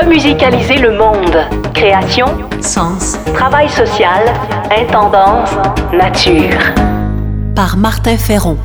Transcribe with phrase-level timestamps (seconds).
[0.00, 1.36] Remusicaliser le monde.
[1.74, 2.26] Création,
[2.62, 4.32] sens, travail social,
[4.70, 5.50] intendance,
[5.92, 6.58] nature.
[7.54, 8.56] Par Martin Ferron.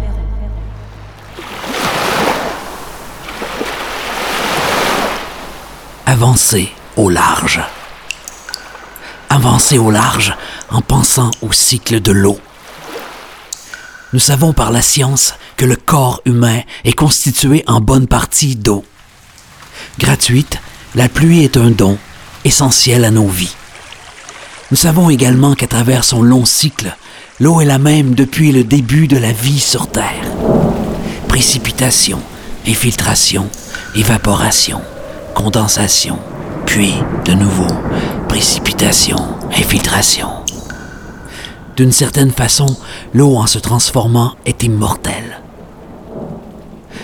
[6.05, 7.61] Avancer au large.
[9.29, 10.33] Avancer au large
[10.71, 12.39] en pensant au cycle de l'eau.
[14.13, 18.85] Nous savons par la science que le corps humain est constitué en bonne partie d'eau.
[19.99, 20.59] Gratuite,
[20.95, 21.97] la pluie est un don
[22.45, 23.55] essentiel à nos vies.
[24.71, 26.95] Nous savons également qu'à travers son long cycle,
[27.39, 30.31] l'eau est la même depuis le début de la vie sur Terre.
[31.27, 32.19] Précipitation,
[32.65, 33.49] infiltration,
[33.93, 34.81] évaporation,
[35.33, 36.17] condensation,
[36.65, 36.93] puis
[37.25, 37.67] de nouveau
[38.29, 39.17] précipitation,
[39.51, 40.29] infiltration.
[41.75, 42.77] D'une certaine façon,
[43.13, 45.41] l'eau en se transformant est immortelle.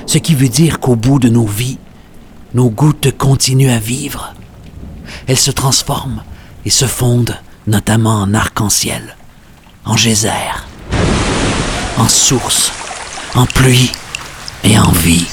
[0.05, 1.77] Ce qui veut dire qu'au bout de nos vies,
[2.53, 4.33] nos gouttes continuent à vivre.
[5.27, 6.23] Elles se transforment
[6.65, 9.15] et se fondent notamment en arc-en-ciel,
[9.85, 10.29] en geyser,
[11.97, 12.71] en source,
[13.35, 13.91] en pluie
[14.63, 15.27] et en vie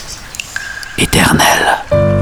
[0.98, 2.17] éternelle.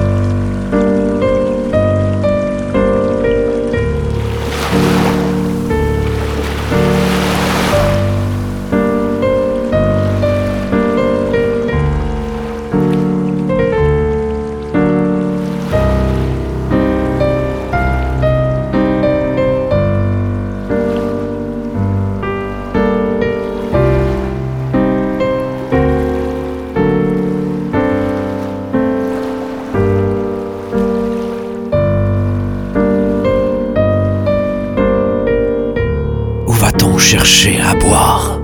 [36.99, 38.41] Chercher à boire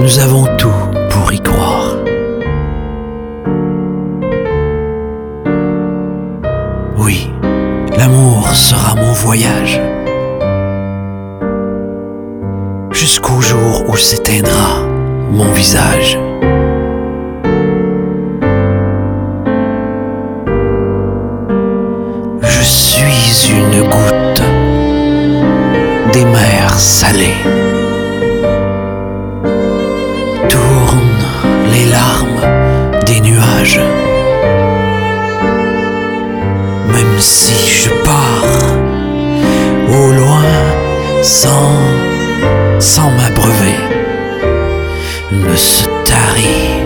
[0.00, 0.72] Nous avons tout
[1.10, 1.96] pour y croire.
[6.96, 7.30] Oui,
[7.98, 9.80] l'amour sera mon voyage.
[12.92, 14.86] Jusqu'au jour où s'éteindra
[15.30, 16.18] mon visage.
[22.40, 24.42] Je suis une goutte
[26.26, 27.42] des mers salées.
[30.48, 31.24] Tournent
[31.72, 32.40] les larmes
[33.04, 33.80] des nuages.
[36.92, 38.44] Même si je pars
[39.88, 40.44] au loin
[41.22, 41.72] sans,
[42.78, 43.78] sans m'abreuver,
[45.32, 46.82] ne se tarit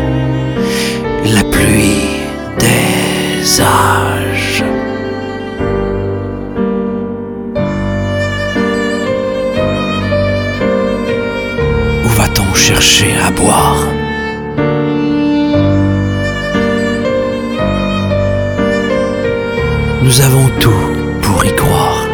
[1.24, 2.22] la pluie
[2.58, 4.19] des âges.
[12.98, 13.86] À boire
[20.02, 20.86] Nous avons tout
[21.22, 22.08] pour y croire.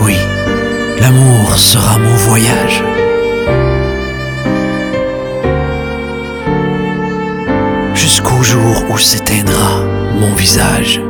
[0.00, 0.16] Oui,
[0.98, 2.82] l'amour sera mon voyage.
[7.94, 11.02] Jusqu'au jour où s'éteindra mon visage.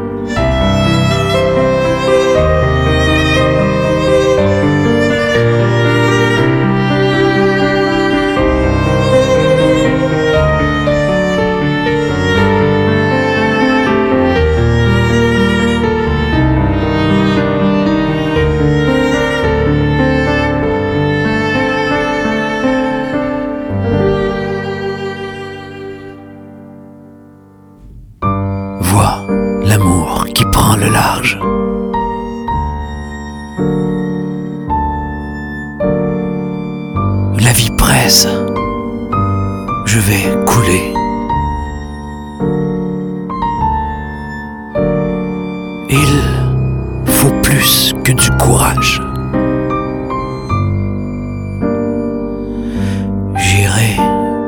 [53.36, 53.96] J'irai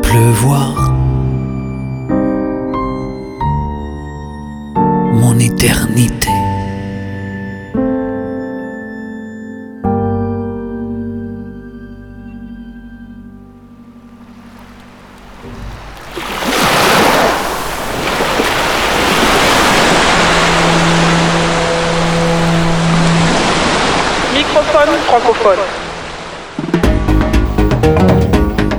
[0.02, 0.92] pleuvoir
[5.12, 6.21] mon éternité.
[24.52, 25.58] Francophone.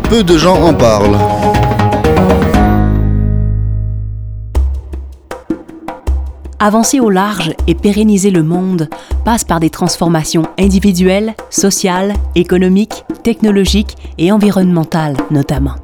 [0.10, 1.18] Peu de gens en parlent.
[6.60, 8.88] Avancer au large et pérenniser le monde
[9.26, 15.76] passe par des transformations individuelles, sociales, économiques, technologiques et environnementales notamment.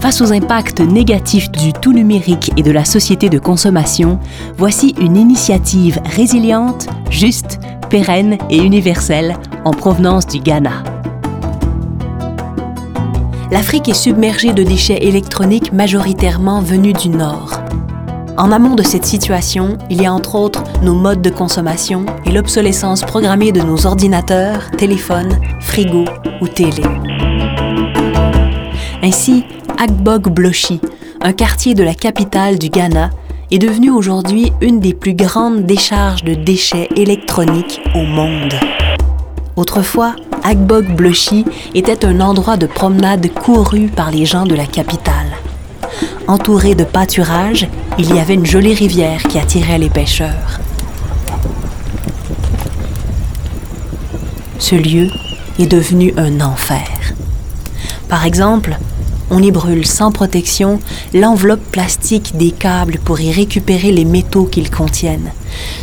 [0.00, 4.18] Face aux impacts négatifs du tout numérique et de la société de consommation,
[4.56, 7.60] voici une initiative résiliente, juste,
[7.90, 10.82] pérenne et universelle en provenance du Ghana.
[13.50, 17.60] L'Afrique est submergée de déchets électroniques majoritairement venus du Nord.
[18.38, 22.30] En amont de cette situation, il y a entre autres nos modes de consommation et
[22.30, 26.06] l'obsolescence programmée de nos ordinateurs, téléphones, frigos
[26.40, 26.84] ou télé.
[29.02, 29.44] Ainsi,
[29.82, 30.78] Agbog Bloshi,
[31.22, 33.08] un quartier de la capitale du Ghana,
[33.50, 38.52] est devenu aujourd'hui une des plus grandes décharges de déchets électroniques au monde.
[39.56, 45.30] Autrefois, Agbog Bloshi était un endroit de promenade couru par les gens de la capitale.
[46.28, 47.66] Entouré de pâturages,
[47.98, 50.60] il y avait une jolie rivière qui attirait les pêcheurs.
[54.58, 55.08] Ce lieu
[55.58, 57.14] est devenu un enfer.
[58.10, 58.76] Par exemple,
[59.30, 60.80] on y brûle sans protection
[61.14, 65.32] l'enveloppe plastique des câbles pour y récupérer les métaux qu'ils contiennent,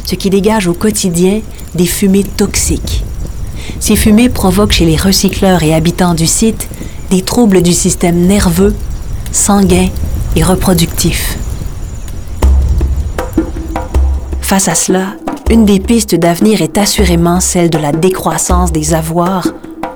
[0.05, 1.41] ce qui dégage au quotidien
[1.75, 3.03] des fumées toxiques.
[3.79, 6.67] Ces fumées provoquent chez les recycleurs et habitants du site
[7.09, 8.75] des troubles du système nerveux,
[9.31, 9.87] sanguin
[10.35, 11.37] et reproductif.
[14.41, 15.15] Face à cela,
[15.49, 19.47] une des pistes d'avenir est assurément celle de la décroissance des avoirs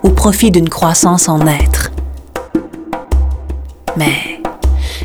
[0.03, 1.90] au profit d'une croissance en être.
[3.97, 4.41] Mais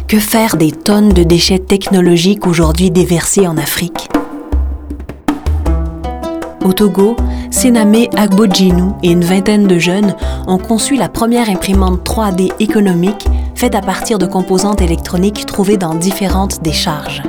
[0.07, 4.09] que faire des tonnes de déchets technologiques aujourd'hui déversés en Afrique?
[6.65, 7.17] Au Togo,
[7.51, 10.15] Sename Agbojinu et une vingtaine de jeunes
[10.47, 15.95] ont conçu la première imprimante 3D économique faite à partir de composantes électroniques trouvées dans
[15.95, 17.23] différentes décharges.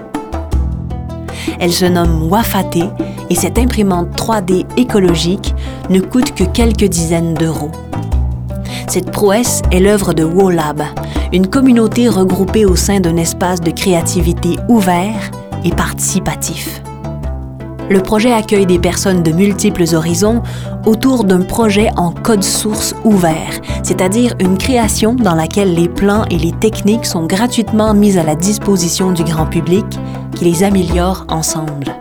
[1.59, 2.77] Elle se nomme Wafate
[3.29, 5.55] et cette imprimante 3D écologique
[5.89, 7.71] ne coûte que quelques dizaines d'euros.
[8.87, 10.83] Cette prouesse est l'œuvre de WoLab,
[11.33, 15.31] une communauté regroupée au sein d'un espace de créativité ouvert
[15.63, 16.81] et participatif.
[17.89, 20.43] Le projet accueille des personnes de multiples horizons
[20.85, 26.37] autour d'un projet en code source ouvert, c'est-à-dire une création dans laquelle les plans et
[26.37, 29.85] les techniques sont gratuitement mis à la disposition du grand public
[30.35, 31.95] qui les améliore ensemble.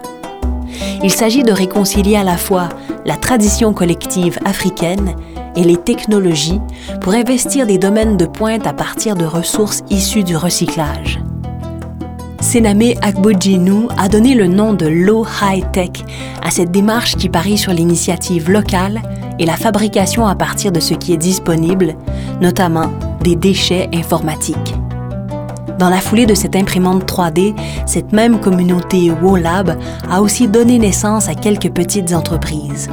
[1.05, 2.69] Il s'agit de réconcilier à la fois
[3.07, 5.15] la tradition collective africaine
[5.55, 6.61] et les technologies
[7.01, 11.21] pour investir des domaines de pointe à partir de ressources issues du recyclage.
[12.41, 15.91] Sename Agbojinu a donné le nom de Low High Tech
[16.43, 19.01] à cette démarche qui parie sur l'initiative locale
[19.39, 21.95] et la fabrication à partir de ce qui est disponible,
[22.41, 22.91] notamment
[23.23, 24.75] des déchets informatiques.
[25.79, 29.77] Dans la foulée de cette imprimante 3D, cette même communauté WoLab
[30.11, 32.89] a aussi donné naissance à quelques petites entreprises.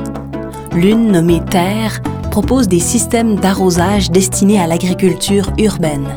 [0.75, 6.07] L'une nommée Terre propose des systèmes d'arrosage destinés à l'agriculture urbaine.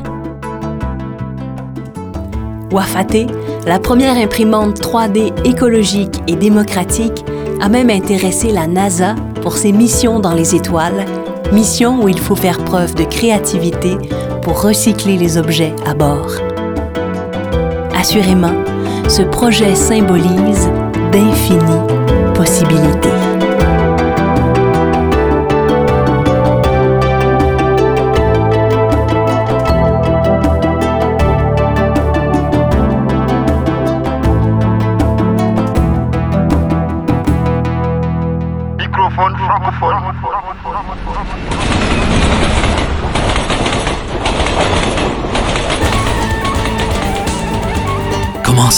[2.73, 3.29] Wafate,
[3.64, 7.25] la première imprimante 3D écologique et démocratique,
[7.61, 11.05] a même intéressé la NASA pour ses missions dans les étoiles,
[11.52, 13.97] mission où il faut faire preuve de créativité
[14.43, 16.46] pour recycler les objets à bord.
[18.09, 18.55] Assurément,
[19.09, 20.71] ce projet symbolise
[21.11, 21.89] d'infinies
[22.37, 23.06] possibilités.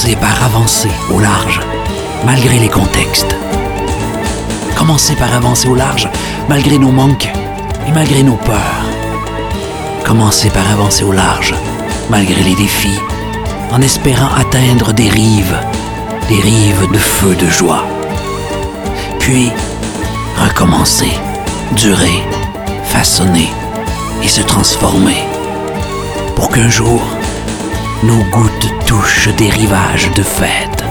[0.08, 1.60] Commencez par avancer au large,
[2.24, 3.36] malgré les contextes.
[4.74, 6.08] Commencez par avancer au large,
[6.48, 7.28] malgré nos manques
[7.86, 8.86] et malgré nos peurs.
[10.06, 11.54] Commencez par avancer au large,
[12.08, 12.98] malgré les défis,
[13.70, 15.58] en espérant atteindre des rives,
[16.30, 17.84] des rives de feu de joie.
[19.18, 19.50] Puis,
[20.38, 21.12] recommencer,
[21.72, 22.22] durer,
[22.84, 23.50] façonner
[24.22, 25.22] et se transformer
[26.34, 27.02] pour qu'un jour,
[28.02, 30.84] nos gouttes touchent des rivages de fête.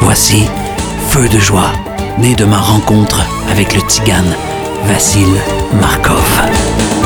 [0.00, 0.48] Voici
[1.08, 1.72] Feu de joie,
[2.18, 4.34] né de ma rencontre avec le tigane
[4.84, 5.28] Vassil
[5.80, 6.97] Markov.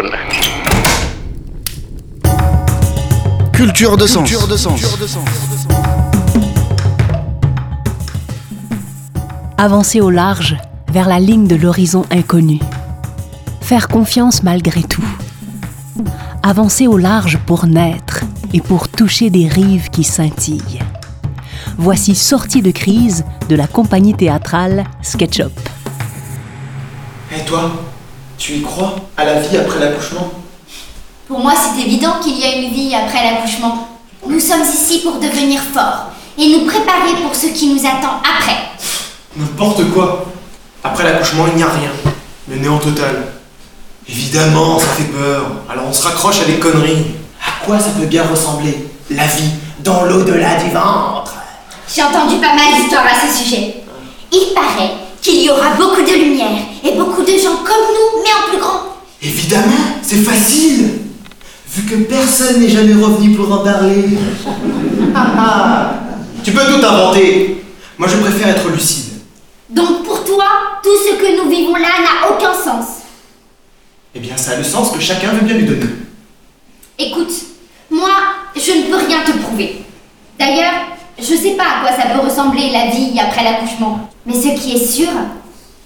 [0.00, 0.10] Francophone.
[3.52, 4.30] Culture de sens.
[9.58, 10.56] Avancer au large
[10.92, 12.58] vers la ligne de l'horizon inconnu.
[13.60, 15.04] Faire confiance malgré tout.
[16.42, 18.22] Avancer au large pour naître
[18.54, 20.80] et pour toucher des rives qui scintillent.
[21.76, 25.52] Voici Sortie de crise de la compagnie théâtrale SketchUp.
[27.36, 27.70] Et toi,
[28.40, 30.30] tu y crois à la vie après l'accouchement?
[31.28, 33.86] Pour moi, c'est évident qu'il y a une vie après l'accouchement.
[34.26, 36.06] Nous sommes ici pour devenir forts
[36.38, 38.56] et nous préparer pour ce qui nous attend après.
[39.36, 40.24] N'importe quoi.
[40.82, 41.90] Après l'accouchement, il n'y a rien.
[42.48, 43.26] Le néant total.
[44.08, 45.46] Évidemment, ça fait peur.
[45.70, 47.04] Alors on se raccroche à des conneries.
[47.46, 51.34] À quoi ça peut bien ressembler La vie dans l'au-delà du ventre?
[51.94, 53.82] J'ai entendu pas mal d'histoires à ce sujet.
[54.32, 58.30] Il paraît qu'il y aura beaucoup de lumière et beaucoup de gens comme nous, mais
[58.30, 58.82] en plus grand.
[59.22, 60.98] Évidemment, c'est facile
[61.72, 64.02] Vu que personne n'est jamais revenu pour en parler.
[66.44, 67.62] tu peux tout inventer.
[67.96, 69.20] Moi, je préfère être lucide.
[69.68, 70.46] Donc pour toi,
[70.82, 72.86] tout ce que nous vivons là n'a aucun sens.
[74.14, 75.86] Eh bien, ça a le sens que chacun veut bien lui donner.
[76.98, 77.30] Écoute,
[77.88, 78.10] moi,
[78.56, 79.84] je ne peux rien te prouver.
[80.40, 80.72] D'ailleurs,
[81.18, 84.10] je sais pas à quoi ça peut ressembler la vie après l'accouchement.
[84.30, 85.08] Mais ce qui est sûr,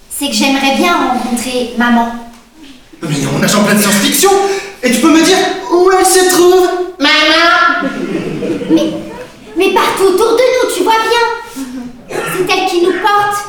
[0.09, 2.11] c'est que j'aimerais bien rencontrer maman.
[3.01, 4.29] Mais on nage en pleine science-fiction
[4.83, 5.37] Et tu peux me dire
[5.71, 6.69] où elle se trouve?
[6.99, 7.89] Maman
[8.69, 8.93] Mais,
[9.57, 12.17] mais partout autour de nous, tu vois bien.
[12.37, 13.47] C'est elle qui nous porte,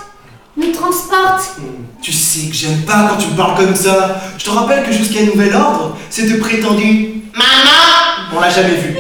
[0.57, 1.57] nous transporte.
[2.01, 4.21] Tu sais que j'aime pas quand tu me parles comme ça.
[4.39, 8.97] Je te rappelle que jusqu'à nouvel ordre, cette prétendue Maman On l'a jamais vue.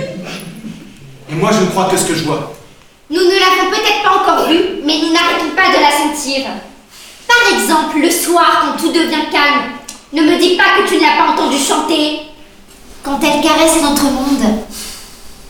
[1.31, 2.56] Et moi, je ne crois que ce que je vois.
[3.09, 6.45] Nous ne l'avons peut-être pas encore vue, mais nous n'arrêtons pas de la sentir.
[7.29, 9.75] Par exemple, le soir, quand tout devient calme,
[10.13, 12.23] ne me dis pas que tu ne l'as pas entendue chanter.
[13.05, 14.65] Quand elle caresse notre monde,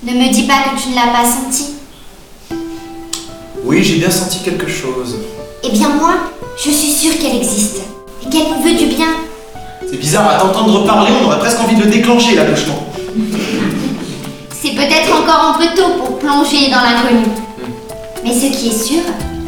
[0.02, 1.76] ne me dis pas que tu ne l'as pas senti.
[3.64, 5.16] Oui, j'ai bien senti quelque chose.
[5.64, 6.12] Eh bien moi,
[6.62, 7.80] je suis sûre qu'elle existe
[8.22, 9.08] et qu'elle nous veut du bien.
[9.88, 12.86] C'est bizarre, à t'entendre parler, on aurait presque envie de le déclencher, l'accouchement.
[14.50, 17.45] C'est peut-être encore un peu tôt pour plonger dans l'inconnu.
[18.26, 19.02] Mais ce qui est sûr,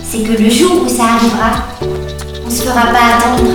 [0.05, 1.65] c'est que le jour où ça arrivera,
[2.47, 3.51] on se fera pas attendre.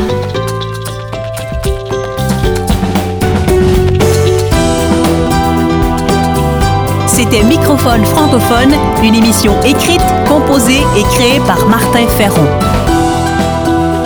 [7.08, 12.46] C'était Microphone francophone, une émission écrite, composée et créée par Martin Ferron.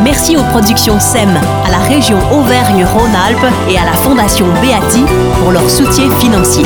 [0.03, 5.03] Merci aux productions SEM, à la région Auvergne-Rhône-Alpes et à la Fondation Beati
[5.41, 6.63] pour leur soutien financier.